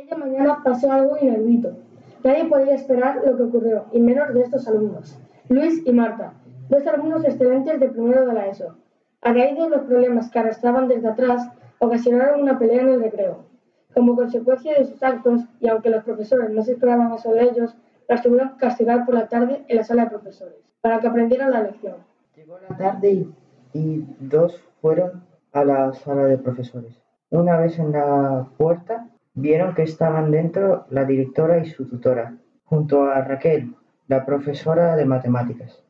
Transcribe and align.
Aquella 0.00 0.16
mañana 0.16 0.62
pasó 0.64 0.90
algo 0.90 1.18
inaudito. 1.20 1.76
Nadie 2.24 2.46
podía 2.46 2.74
esperar 2.74 3.20
lo 3.22 3.36
que 3.36 3.42
ocurrió, 3.42 3.84
y 3.92 4.00
menos 4.00 4.32
de 4.32 4.40
estos 4.40 4.66
alumnos. 4.66 5.18
Luis 5.50 5.82
y 5.84 5.92
Marta, 5.92 6.32
dos 6.70 6.86
alumnos 6.86 7.22
excelentes 7.26 7.78
de 7.78 7.88
primero 7.90 8.26
de 8.26 8.32
la 8.32 8.46
ESO. 8.46 8.76
A 9.20 9.32
raíz 9.34 9.58
de 9.58 9.68
los 9.68 9.82
problemas 9.82 10.30
que 10.30 10.38
arrastraban 10.38 10.88
desde 10.88 11.06
atrás, 11.06 11.50
ocasionaron 11.80 12.40
una 12.40 12.58
pelea 12.58 12.80
en 12.80 12.88
el 12.88 13.02
recreo. 13.02 13.44
Como 13.92 14.16
consecuencia 14.16 14.72
de 14.78 14.86
sus 14.86 15.02
actos, 15.02 15.42
y 15.60 15.68
aunque 15.68 15.90
los 15.90 16.02
profesores 16.02 16.48
no 16.48 16.62
se 16.62 16.72
esperaban 16.72 17.12
eso 17.12 17.34
de 17.34 17.42
ellos, 17.42 17.76
las 18.08 18.22
tuvieron 18.22 18.52
que 18.52 18.56
castigar 18.56 19.04
por 19.04 19.14
la 19.14 19.28
tarde 19.28 19.66
en 19.68 19.76
la 19.76 19.84
sala 19.84 20.04
de 20.04 20.10
profesores, 20.10 20.56
para 20.80 20.98
que 21.00 21.08
aprendieran 21.08 21.50
la 21.50 21.64
lección. 21.64 21.96
Llegó 22.34 22.58
la 22.58 22.74
tarde 22.74 23.10
y, 23.10 23.34
y 23.74 24.06
dos 24.18 24.58
fueron 24.80 25.22
a 25.52 25.62
la 25.62 25.92
sala 25.92 26.24
de 26.24 26.38
profesores. 26.38 27.02
Una 27.28 27.58
vez 27.58 27.78
en 27.78 27.92
la 27.92 28.48
puerta, 28.56 29.06
vieron 29.34 29.74
que 29.74 29.82
estaban 29.82 30.30
dentro 30.30 30.86
la 30.90 31.04
directora 31.04 31.58
y 31.58 31.66
su 31.66 31.86
tutora, 31.86 32.36
junto 32.64 33.04
a 33.04 33.22
Raquel, 33.22 33.74
la 34.08 34.24
profesora 34.26 34.96
de 34.96 35.04
matemáticas. 35.04 35.82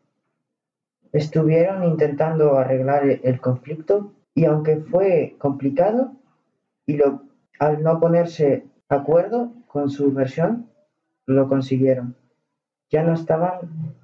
Estuvieron 1.13 1.85
intentando 1.85 2.59
arreglar 2.59 3.05
el 3.23 3.41
conflicto 3.41 4.13
y 4.35 4.45
aunque 4.45 4.77
fue 4.77 5.37
complicado 5.39 6.13
y 6.87 6.99
al 7.59 7.83
no 7.83 7.99
ponerse 7.99 8.67
acuerdo 8.89 9.53
con 9.67 9.91
su 9.91 10.13
versión, 10.13 10.69
lo 11.27 11.49
consiguieron. 11.49 12.17
Ya 12.91 13.03
no 13.03 13.15
estaban 13.15 13.95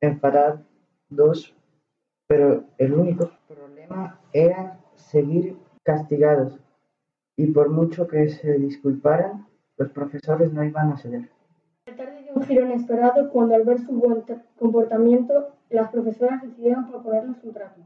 enfadados, 0.00 1.54
pero 2.26 2.64
el 2.78 2.94
único 2.94 3.30
problema 3.46 4.18
era 4.32 4.78
seguir 4.96 5.56
castigados 5.82 6.58
y 7.36 7.46
por 7.46 7.70
mucho 7.70 8.06
que 8.06 8.28
se 8.28 8.52
disculparan, 8.58 9.46
los 9.76 9.90
profesores 9.90 10.52
no 10.52 10.64
iban 10.64 10.92
a 10.92 10.96
ceder. 10.96 11.30
La 11.86 11.96
tarde 11.96 12.22
dio 12.22 12.34
un 12.34 12.42
giro 12.42 12.64
inesperado 12.64 13.30
cuando 13.30 13.54
al 13.54 13.64
ver 13.64 13.80
su 13.80 13.92
buen 13.92 14.22
comportamiento, 14.58 15.48
las 15.70 15.90
profesoras 15.90 16.42
decidieron 16.42 16.88
proponerles 16.88 17.42
un 17.42 17.52
trato. 17.52 17.80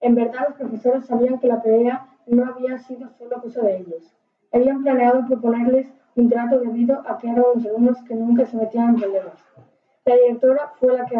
En 0.00 0.14
verdad, 0.14 0.46
los 0.48 0.58
profesores 0.58 1.06
sabían 1.06 1.38
que 1.38 1.48
la 1.48 1.62
pelea 1.62 2.08
no 2.26 2.44
había 2.46 2.78
sido 2.78 3.10
solo 3.18 3.42
cosa 3.42 3.62
de 3.62 3.78
ellos. 3.78 4.16
Habían 4.52 4.82
planeado 4.82 5.26
proponerles 5.26 5.88
un 6.16 6.28
trato 6.28 6.58
debido 6.60 7.02
a 7.06 7.18
que 7.18 7.28
eran 7.28 7.44
unos 7.54 7.66
alumnos 7.66 8.02
que 8.04 8.14
nunca 8.14 8.46
se 8.46 8.56
metían 8.56 8.90
en 8.90 8.96
problemas. 8.96 9.44
La 10.06 10.14
directora 10.14 10.72
fue 10.78 10.96
la 10.96 11.04
que, 11.04 11.16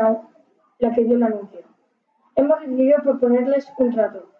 la 0.79 0.92
que 0.92 1.05
dio 1.05 1.17
el 1.17 1.23
anuncio. 1.23 1.61
Hemos 2.37 2.61
decidido 2.61 3.03
proponerles 3.03 3.70
un 3.79 3.91
trato. 3.92 4.31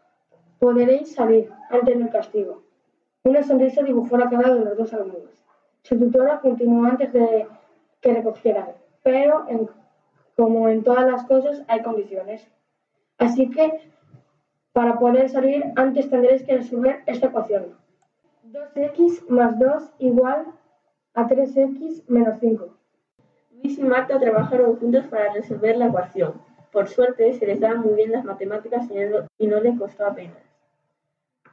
Podréis 0.59 1.15
salir 1.15 1.51
antes 1.71 1.99
del 1.99 2.11
castigo. 2.11 2.63
Una 3.25 3.43
sonrisa 3.43 3.83
dibujó 3.83 4.17
la 4.17 4.31
cara 4.31 4.55
de 4.55 4.65
los 4.65 4.79
dos 4.79 4.95
alumnos. 4.95 5.45
Su 5.83 5.99
tutora 5.99 6.41
continuó 6.41 6.87
antes 6.87 7.13
de 7.13 7.47
que 8.01 8.15
recogieran, 8.15 8.69
pero 9.03 9.47
como 10.37 10.69
en 10.71 10.83
todas 10.83 11.05
las 11.07 11.25
cosas 11.25 11.63
hay 11.69 11.83
condiciones. 11.83 12.51
Así 13.19 13.51
que 13.51 13.93
para 14.73 14.99
poder 14.99 15.29
salir 15.29 15.65
antes 15.77 16.09
tendréis 16.09 16.45
que 16.45 16.57
resolver 16.57 17.03
esta 17.07 17.27
ecuación. 17.27 17.77
2x 18.51 19.29
más 19.29 19.59
2 19.59 19.93
igual 19.99 20.47
a 21.15 21.29
3x 21.29 22.05
menos 22.09 22.39
5. 22.41 22.75
Luis 23.63 23.79
y 23.79 23.83
Marta 23.83 24.19
trabajaron 24.19 24.77
juntos 24.77 25.05
para 25.09 25.35
resolver 25.35 25.77
la 25.77 25.89
ecuación. 25.89 26.41
Por 26.73 26.89
suerte 26.89 27.35
se 27.35 27.47
les 27.47 27.61
daban 27.61 27.81
muy 27.81 27.95
bien 27.95 28.13
las 28.13 28.25
matemáticas 28.25 28.89
y 29.39 29.47
no 29.47 29.61
les 29.61 29.79
costó 29.79 30.07
apenas. 30.07 30.50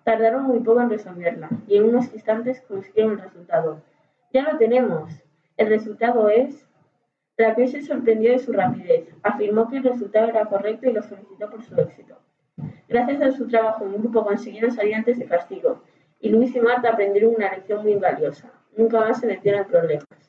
Tardaron 0.08 0.44
muy 0.44 0.62
poco 0.62 0.80
en 0.80 0.90
resolverla, 0.90 1.50
y 1.68 1.76
en 1.76 1.84
unos 1.84 2.14
instantes 2.14 2.62
consiguieron 2.62 3.20
el 3.20 3.24
resultado. 3.26 3.82
¡Ya 4.32 4.50
lo 4.50 4.58
tenemos! 4.58 5.12
El 5.58 5.68
resultado 5.68 6.30
es... 6.30 6.66
Raquel 7.38 7.68
se 7.68 7.82
sorprendió 7.82 8.32
de 8.32 8.40
su 8.40 8.54
rapidez, 8.54 9.14
afirmó 9.22 9.68
que 9.68 9.76
el 9.76 9.84
resultado 9.84 10.30
era 10.30 10.46
correcto 10.46 10.88
y 10.88 10.94
lo 10.94 11.04
felicitó 11.04 11.50
por 11.50 11.62
su 11.62 11.76
éxito. 11.76 12.18
Gracias 12.88 13.22
a 13.22 13.32
su 13.34 13.50
trabajo 13.50 13.84
en 13.84 13.98
grupo 13.98 14.24
consiguieron 14.24 14.72
salir 14.72 14.96
antes 14.96 15.20
de 15.20 15.26
castigo, 15.26 15.84
y 16.22 16.30
Luis 16.30 16.56
y 16.56 16.62
Marta 16.62 16.92
aprendieron 16.92 17.36
una 17.36 17.52
lección 17.52 17.84
muy 17.84 17.96
valiosa. 17.96 18.50
Nunca 18.78 19.02
más 19.02 19.20
se 19.20 19.28
metieron 19.28 19.64
en 19.64 19.68
problemas. 19.68 20.27